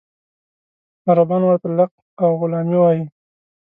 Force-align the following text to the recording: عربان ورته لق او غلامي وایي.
عربان 1.09 1.41
ورته 1.45 1.67
لق 1.77 1.91
او 2.23 2.29
غلامي 2.41 2.77
وایي. 2.79 3.03